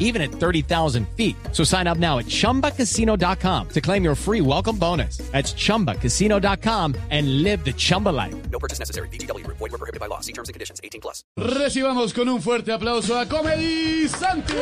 even 0.00 0.20
at 0.20 0.32
30,000 0.32 1.06
feet. 1.16 1.36
So 1.52 1.62
sign 1.62 1.86
up 1.86 1.98
now 1.98 2.18
at 2.18 2.26
chumbacasino.com 2.26 3.68
to 3.68 3.80
claim 3.80 4.02
your 4.02 4.16
free 4.16 4.40
welcome 4.40 4.76
bonus. 4.76 5.18
That's 5.30 5.54
chumbacasino.com 5.54 6.96
and 7.10 7.44
live 7.44 7.64
the 7.64 7.72
Chumba 7.72 8.08
life. 8.08 8.34
No 8.50 8.58
purchase 8.58 8.80
necessary. 8.80 9.08
BGW. 9.10 9.46
Void 9.46 9.60
were 9.60 9.78
prohibited 9.78 10.00
by 10.00 10.06
law. 10.06 10.20
See 10.20 10.32
terms 10.32 10.48
and 10.48 10.54
conditions. 10.54 10.80
18 10.82 11.00
plus. 11.00 11.22
Recibamos 11.38 12.12
con 12.12 12.28
un 12.28 12.42
fuerte 12.42 12.72
aplauso 12.72 13.16
a 13.16 13.26
Comedy 13.26 14.08
Santi. 14.08 14.54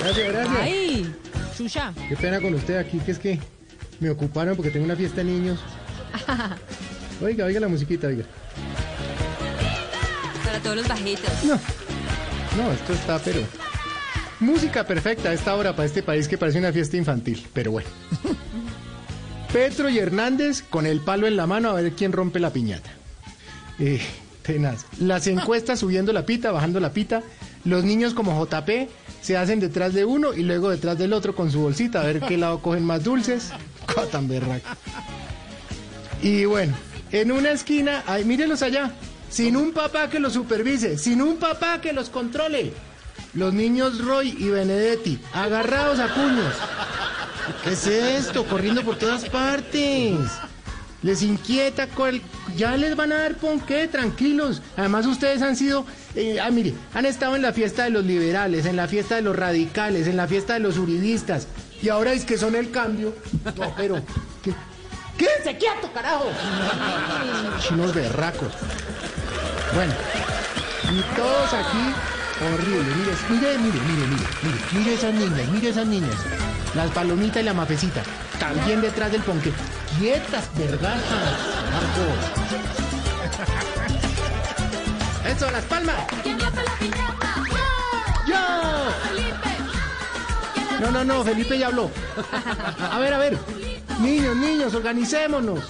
Gracias, 0.00 0.32
gracias. 0.32 0.58
Ay, 0.58 1.14
Chucha. 1.56 1.92
Qué 2.08 2.16
pena 2.16 2.40
con 2.40 2.54
usted 2.54 2.76
aquí, 2.76 2.98
que 2.98 3.12
es 3.12 3.18
que 3.18 3.38
me 4.00 4.10
ocuparon 4.10 4.56
porque 4.56 4.70
tengo 4.70 4.84
una 4.84 4.96
fiesta 4.96 5.18
de 5.18 5.24
niños. 5.24 5.60
Oiga, 7.20 7.46
oiga 7.46 7.58
la 7.58 7.66
musiquita, 7.66 8.06
oiga. 8.06 8.24
Los 10.74 10.88
bajitos. 10.88 11.44
No, 11.44 11.58
no, 12.56 12.72
esto 12.72 12.92
está, 12.92 13.18
pero... 13.18 13.40
Música 14.40 14.84
perfecta 14.84 15.30
a 15.30 15.32
esta 15.32 15.54
hora 15.56 15.74
para 15.74 15.86
este 15.86 16.02
país 16.02 16.28
que 16.28 16.38
parece 16.38 16.58
una 16.58 16.72
fiesta 16.72 16.96
infantil, 16.96 17.44
pero 17.52 17.72
bueno. 17.72 17.88
Petro 19.52 19.88
y 19.88 19.98
Hernández 19.98 20.62
con 20.62 20.86
el 20.86 21.00
palo 21.00 21.26
en 21.26 21.36
la 21.36 21.46
mano 21.46 21.70
a 21.70 21.72
ver 21.74 21.92
quién 21.92 22.12
rompe 22.12 22.38
la 22.38 22.52
piñata. 22.52 22.90
Eh, 23.78 24.00
tenaz. 24.42 24.86
Las 25.00 25.26
encuestas 25.26 25.80
subiendo 25.80 26.12
la 26.12 26.24
pita, 26.24 26.52
bajando 26.52 26.78
la 26.78 26.92
pita. 26.92 27.22
Los 27.64 27.82
niños 27.82 28.14
como 28.14 28.44
JP 28.44 28.88
se 29.20 29.36
hacen 29.36 29.58
detrás 29.58 29.94
de 29.94 30.04
uno 30.04 30.32
y 30.34 30.42
luego 30.42 30.70
detrás 30.70 30.98
del 30.98 31.12
otro 31.12 31.34
con 31.34 31.50
su 31.50 31.60
bolsita 31.60 32.00
a 32.00 32.04
ver 32.04 32.20
qué 32.20 32.36
lado 32.36 32.60
cogen 32.62 32.84
más 32.84 33.02
dulces. 33.02 33.50
Cosa 33.86 34.06
tan 34.06 34.28
berraca. 34.28 34.76
Y 36.22 36.44
bueno, 36.44 36.74
en 37.10 37.32
una 37.32 37.50
esquina, 37.50 38.04
ay, 38.06 38.24
mírenlos 38.24 38.62
allá, 38.62 38.92
sin 39.30 39.56
un 39.56 39.72
papá 39.72 40.08
que 40.08 40.18
los 40.20 40.32
supervise, 40.32 40.98
sin 40.98 41.22
un 41.22 41.36
papá 41.36 41.80
que 41.80 41.92
los 41.92 42.08
controle. 42.10 42.72
Los 43.34 43.52
niños 43.52 44.02
Roy 44.04 44.34
y 44.38 44.48
Benedetti, 44.48 45.20
agarrados 45.32 45.98
a 45.98 46.08
puños. 46.14 46.54
¿Qué 47.64 47.70
es 47.72 47.86
esto? 47.86 48.44
Corriendo 48.44 48.82
por 48.82 48.96
todas 48.96 49.24
partes. 49.28 50.16
Les 51.02 51.22
inquieta, 51.22 51.86
cuál- 51.86 52.20
ya 52.56 52.76
les 52.76 52.96
van 52.96 53.12
a 53.12 53.18
dar 53.18 53.36
ponqué, 53.36 53.86
tranquilos. 53.86 54.60
Además 54.76 55.06
ustedes 55.06 55.42
han 55.42 55.54
sido, 55.56 55.84
eh, 56.16 56.40
ah, 56.40 56.50
mire, 56.50 56.74
han 56.94 57.06
estado 57.06 57.36
en 57.36 57.42
la 57.42 57.52
fiesta 57.52 57.84
de 57.84 57.90
los 57.90 58.04
liberales, 58.04 58.66
en 58.66 58.74
la 58.76 58.88
fiesta 58.88 59.14
de 59.14 59.22
los 59.22 59.36
radicales, 59.36 60.08
en 60.08 60.16
la 60.16 60.26
fiesta 60.26 60.54
de 60.54 60.60
los 60.60 60.76
uribistas. 60.76 61.46
Y 61.82 61.88
ahora 61.90 62.12
es 62.12 62.24
que 62.24 62.36
son 62.36 62.56
el 62.56 62.70
cambio. 62.72 63.14
No, 63.56 63.72
pero, 63.76 64.02
¿qué? 64.42 64.52
¡Quédense 65.16 65.56
quieto, 65.58 65.90
carajo! 65.92 66.30
Chinos 67.68 67.94
berracos. 67.94 68.52
Bueno, 69.74 69.92
y 70.90 71.02
todos 71.14 71.52
aquí, 71.52 71.92
horrible. 72.40 72.94
Mire, 72.94 73.12
mire, 73.28 73.58
mire, 73.58 73.80
mire, 73.80 74.06
mire, 74.06 74.26
mire, 74.42 74.58
mire 74.72 74.94
esas 74.94 75.14
niñas, 75.14 75.48
mire 75.48 75.68
esas 75.68 75.86
niñas. 75.86 76.16
Las 76.74 76.90
palomitas 76.90 77.42
y 77.42 77.44
la 77.44 77.54
mafecita. 77.54 78.02
También 78.38 78.80
detrás 78.80 79.12
del 79.12 79.22
ponque. 79.22 79.52
Quietas, 79.98 80.48
¿verdad? 80.56 80.96
Eso, 85.26 85.50
las 85.50 85.64
palmas. 85.64 85.96
¡Yo! 88.26 88.36
No, 90.80 90.90
no, 90.90 91.04
no, 91.04 91.24
Felipe 91.24 91.58
ya 91.58 91.66
habló. 91.66 91.90
A 92.92 92.98
ver, 92.98 93.12
a 93.12 93.18
ver. 93.18 93.36
Niños, 94.00 94.36
niños, 94.36 94.74
organicémonos. 94.74 95.60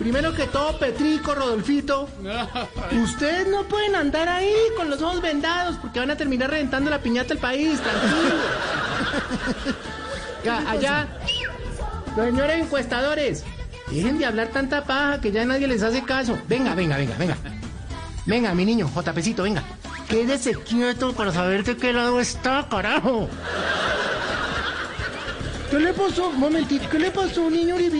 Primero 0.00 0.32
que 0.32 0.46
todo, 0.46 0.78
Petrico, 0.78 1.34
Rodolfito. 1.34 2.08
Ustedes 3.04 3.46
no 3.48 3.64
pueden 3.64 3.94
andar 3.94 4.30
ahí 4.30 4.54
con 4.74 4.88
los 4.88 5.02
ojos 5.02 5.20
vendados 5.20 5.76
porque 5.76 6.00
van 6.00 6.10
a 6.10 6.16
terminar 6.16 6.48
reventando 6.48 6.88
la 6.88 7.02
piñata 7.02 7.28
del 7.28 7.38
país, 7.38 7.78
tranquilo. 7.80 8.34
Ya, 10.42 10.70
allá, 10.70 11.06
los 12.16 12.24
señores 12.24 12.62
encuestadores, 12.62 13.44
dejen 13.90 14.16
de 14.16 14.24
hablar 14.24 14.48
tanta 14.48 14.84
paja 14.84 15.20
que 15.20 15.32
ya 15.32 15.44
nadie 15.44 15.68
les 15.68 15.82
hace 15.82 16.02
caso. 16.02 16.38
Venga, 16.48 16.74
venga, 16.74 16.96
venga, 16.96 17.14
venga. 17.18 17.36
Venga, 18.24 18.54
mi 18.54 18.64
niño, 18.64 18.90
JPcito, 18.90 19.42
venga. 19.42 19.62
Quédese 20.08 20.54
quieto 20.54 21.12
para 21.12 21.30
saber 21.30 21.62
de 21.62 21.76
qué 21.76 21.92
lado 21.92 22.20
está, 22.20 22.66
carajo. 22.70 23.28
¿Qué 25.70 25.78
le 25.78 25.92
pasó? 25.92 26.32
Momentito, 26.32 26.88
¿qué 26.88 26.98
le 26.98 27.10
pasó, 27.10 27.50
niño 27.50 27.74
Uribe? 27.74 27.99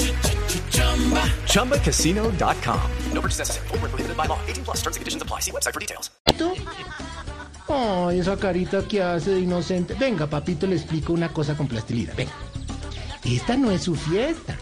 ChumbaCasino.com. 1.45 2.79
No 3.13 3.21
purchase 3.21 3.39
necessary. 3.39 3.67
Void 3.69 3.81
were 3.81 3.89
prohibited 3.89 4.17
by 4.17 4.25
law. 4.25 4.39
18 4.47 4.63
plus. 4.63 4.77
Terms 4.81 4.97
and 4.97 5.01
conditions 5.01 5.23
apply. 5.23 5.39
See 5.39 5.51
website 5.51 5.73
for 5.73 5.79
details. 5.79 6.11
Ay, 7.69 8.19
esa 8.19 8.35
carita 8.37 8.85
que 8.87 9.01
hace 9.01 9.31
de 9.31 9.39
inocente. 9.41 9.93
Venga, 9.93 10.27
papito, 10.27 10.67
le 10.67 10.75
explico 10.75 11.13
una 11.13 11.29
cosa 11.29 11.55
con 11.55 11.67
plastilina. 11.67 12.13
Venga. 12.15 12.33
Esta 13.23 13.55
no 13.55 13.71
es 13.71 13.83
su 13.83 13.95
fiesta. 13.95 14.57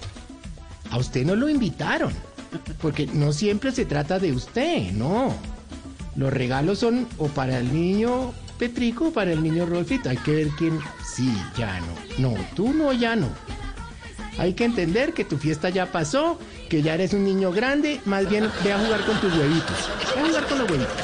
A 0.92 0.98
usted 0.98 1.26
no 1.26 1.36
lo 1.36 1.50
invitaron. 1.50 2.14
Porque 2.82 3.08
no 3.08 3.32
siempre 3.32 3.72
se 3.72 3.86
trata 3.86 4.20
de 4.20 4.34
usted, 4.34 4.92
no. 4.92 5.34
Los 6.16 6.34
regalos 6.34 6.80
son 6.80 7.08
o 7.18 7.28
para 7.28 7.60
el 7.60 7.74
niño 7.74 8.34
Petrico 8.58 9.08
o 9.08 9.14
para 9.14 9.32
el 9.32 9.42
niño 9.42 9.66
Rolfito. 9.66 10.10
Hay 10.10 10.18
que 10.18 10.36
ver 10.36 10.48
quién. 10.58 10.80
Sí, 11.16 11.34
ya 11.58 11.80
no. 11.80 12.32
No, 12.32 12.36
tú 12.56 12.74
no, 12.74 12.92
ya 12.92 13.16
no. 13.16 13.30
Hay 14.40 14.54
que 14.54 14.64
entender 14.64 15.14
que 15.14 15.26
tu 15.26 15.38
fiesta 15.38 15.70
ya 15.70 15.88
pasó, 15.92 16.40
que 16.70 16.82
ya 16.82 16.94
eres 16.94 17.12
un 17.12 17.26
niño 17.26 17.52
grande. 17.52 18.00
Más 18.06 18.30
bien, 18.30 18.50
ve 18.64 18.72
a 18.72 18.80
jugar 18.80 19.02
con 19.02 19.20
tus 19.20 19.34
huevitos. 19.36 19.90
Ve 20.16 20.22
a 20.22 20.26
jugar 20.28 20.46
con 20.46 20.60
los 20.60 20.72
huevitos. 20.72 20.96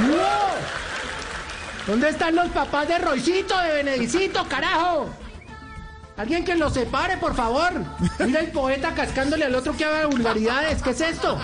¡No! 0.00 1.86
¿Dónde 1.86 2.08
están 2.08 2.34
los 2.34 2.48
papás 2.48 2.88
de 2.88 2.98
Roycito, 2.98 3.56
de 3.58 3.74
Benedicito, 3.74 4.44
carajo? 4.48 5.08
Alguien 6.16 6.44
que 6.44 6.56
los 6.56 6.74
separe, 6.74 7.16
por 7.16 7.36
favor. 7.36 7.70
Mira 8.18 8.40
el 8.40 8.50
poeta 8.50 8.92
cascándole 8.92 9.44
al 9.44 9.54
otro 9.54 9.76
que 9.76 9.84
haga 9.84 10.06
vulgaridades. 10.06 10.82
¿Qué 10.82 10.90
es 10.90 11.00
esto? 11.00 11.38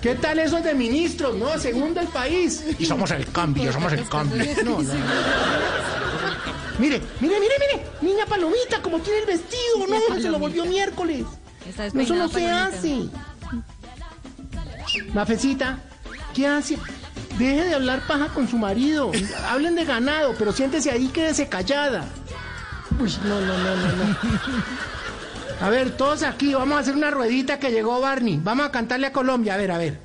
¿Qué 0.00 0.14
tal 0.14 0.38
esos 0.38 0.64
de 0.64 0.74
ministros? 0.74 1.36
No, 1.36 1.58
segundo 1.58 2.00
el 2.00 2.08
país. 2.08 2.64
Y 2.78 2.86
somos 2.86 3.10
el 3.10 3.30
cambio, 3.30 3.72
somos 3.72 3.92
el 3.92 4.08
cambio. 4.08 4.42
No, 4.64 4.70
no, 4.70 4.82
no. 4.82 4.94
Mire, 6.78 7.00
mire, 7.20 7.40
mire, 7.40 7.54
mire. 7.58 7.86
Niña 8.02 8.26
Palomita, 8.26 8.82
como 8.82 8.98
tiene 9.00 9.20
el 9.20 9.26
vestido. 9.26 9.86
No, 9.88 10.20
se 10.20 10.28
lo 10.28 10.38
volvió 10.38 10.64
miércoles. 10.64 11.24
Está 11.68 11.86
eso 11.86 12.14
no 12.14 12.28
se 12.28 12.46
hace. 12.48 13.08
Mafecita, 15.12 15.78
¿qué 16.34 16.46
hace? 16.46 16.78
Deje 17.38 17.64
de 17.64 17.74
hablar 17.74 18.06
paja 18.06 18.28
con 18.28 18.48
su 18.48 18.56
marido. 18.56 19.10
Hablen 19.48 19.74
de 19.74 19.84
ganado, 19.84 20.34
pero 20.38 20.52
siéntese 20.52 20.90
ahí, 20.90 21.08
quédese 21.08 21.48
callada. 21.48 22.04
Uy, 22.98 23.12
no, 23.24 23.40
no, 23.40 23.58
no, 23.58 23.76
no, 23.76 23.92
no. 23.92 24.16
A 25.60 25.70
ver, 25.70 25.96
todos 25.96 26.22
aquí, 26.22 26.54
vamos 26.54 26.76
a 26.76 26.80
hacer 26.80 26.94
una 26.94 27.10
ruedita 27.10 27.58
que 27.58 27.70
llegó 27.70 28.00
Barney. 28.00 28.40
Vamos 28.42 28.66
a 28.66 28.70
cantarle 28.70 29.06
a 29.06 29.12
Colombia, 29.12 29.54
a 29.54 29.56
ver, 29.56 29.70
a 29.70 29.78
ver. 29.78 29.98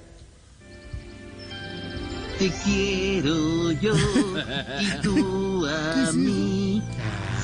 Te 2.39 2.51
quiero 2.63 3.71
yo 3.73 3.93
y 4.81 5.01
tú 5.01 5.67
a. 5.67 6.00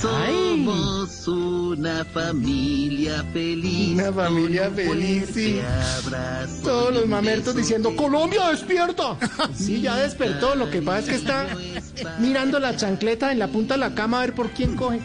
Somos 0.01 1.27
una 1.27 2.05
familia 2.05 3.23
feliz. 3.33 3.93
Una 3.93 4.13
familia 4.13 4.69
feliz, 4.69 5.29
sí. 5.33 5.53
fuerte 5.53 6.15
abrazo 6.15 6.61
Todos 6.63 6.93
los 6.93 7.07
mamertos 7.07 7.55
diciendo, 7.55 7.95
Colombia 7.95 8.49
despierta. 8.49 9.17
Sí, 9.55 9.81
ya 9.81 9.95
despertó. 9.95 10.55
Lo 10.55 10.69
que 10.69 10.81
pasa 10.81 10.99
es 10.99 11.05
que 11.07 11.15
está 11.15 11.47
mirando 12.19 12.59
la 12.59 12.75
chancleta 12.75 13.31
en 13.31 13.39
la 13.39 13.47
punta 13.47 13.73
de 13.73 13.79
la 13.79 13.95
cama 13.95 14.17
a 14.17 14.21
ver 14.21 14.35
por 14.35 14.51
quién 14.51 14.75
coge. 14.75 15.01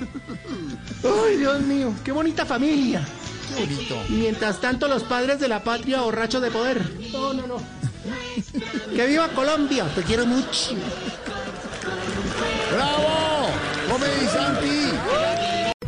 Ay, 1.05 1.37
Dios 1.39 1.61
mío, 1.63 1.95
qué 2.05 2.13
bonita 2.13 2.45
familia. 2.45 3.07
Qué 3.49 3.65
bonito. 3.65 3.97
Y 4.11 4.13
mientras 4.13 4.61
tanto 4.61 4.89
los 4.89 5.05
padres 5.05 5.41
de 5.41 5.49
la 5.49 5.65
patria 5.65 6.03
borrachos 6.03 6.43
de 6.43 6.51
poder. 6.51 6.83
No, 7.13 7.33
no, 7.33 7.47
no. 7.47 7.57
Que 8.95 9.07
viva 9.07 9.29
Colombia, 9.29 9.87
te 9.95 10.03
quiero 10.03 10.27
mucho. 10.27 10.77